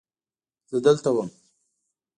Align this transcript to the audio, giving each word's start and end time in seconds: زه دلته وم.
زه 0.69 0.77
دلته 0.85 1.09
وم. 1.15 1.29